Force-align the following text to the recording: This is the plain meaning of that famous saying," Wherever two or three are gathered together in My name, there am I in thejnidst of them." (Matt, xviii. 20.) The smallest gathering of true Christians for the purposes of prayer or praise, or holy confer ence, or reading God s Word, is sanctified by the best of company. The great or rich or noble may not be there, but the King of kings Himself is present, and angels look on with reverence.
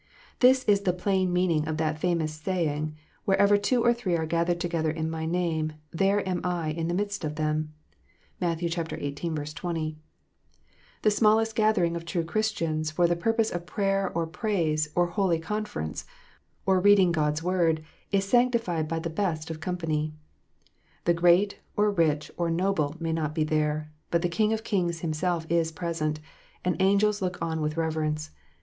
This 0.39 0.63
is 0.63 0.81
the 0.81 0.93
plain 0.97 1.31
meaning 1.31 1.67
of 1.67 1.77
that 1.77 1.99
famous 1.99 2.33
saying," 2.33 2.95
Wherever 3.25 3.55
two 3.55 3.83
or 3.85 3.93
three 3.93 4.15
are 4.17 4.25
gathered 4.25 4.59
together 4.59 4.89
in 4.89 5.11
My 5.11 5.27
name, 5.27 5.73
there 5.91 6.27
am 6.27 6.41
I 6.43 6.69
in 6.71 6.87
thejnidst 6.87 7.23
of 7.23 7.35
them." 7.35 7.75
(Matt, 8.39 8.61
xviii. 8.61 9.13
20.) 9.29 9.97
The 11.03 11.11
smallest 11.11 11.55
gathering 11.55 11.95
of 11.95 12.03
true 12.05 12.23
Christians 12.23 12.89
for 12.89 13.05
the 13.05 13.15
purposes 13.15 13.53
of 13.55 13.67
prayer 13.67 14.11
or 14.15 14.25
praise, 14.25 14.89
or 14.95 15.05
holy 15.05 15.37
confer 15.37 15.81
ence, 15.81 16.03
or 16.65 16.79
reading 16.79 17.11
God 17.11 17.33
s 17.33 17.43
Word, 17.43 17.83
is 18.11 18.25
sanctified 18.25 18.87
by 18.87 18.97
the 18.97 19.07
best 19.11 19.51
of 19.51 19.59
company. 19.59 20.13
The 21.05 21.13
great 21.13 21.59
or 21.77 21.91
rich 21.91 22.31
or 22.37 22.49
noble 22.49 22.95
may 22.99 23.13
not 23.13 23.35
be 23.35 23.43
there, 23.43 23.91
but 24.09 24.23
the 24.23 24.29
King 24.29 24.51
of 24.51 24.63
kings 24.63 25.01
Himself 25.01 25.45
is 25.47 25.71
present, 25.71 26.19
and 26.65 26.75
angels 26.81 27.21
look 27.21 27.39
on 27.39 27.61
with 27.61 27.77
reverence. 27.77 28.31